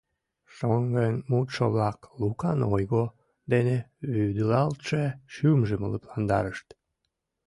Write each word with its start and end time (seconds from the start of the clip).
Шоҥгын 0.55 1.15
мутшо-влак 1.29 1.99
Лукан 2.19 2.59
ойго 2.73 3.03
дене 3.51 3.77
вӱдылалтше 4.13 5.03
шӱмжым 5.33 5.81
лыпландарышт. 5.91 6.67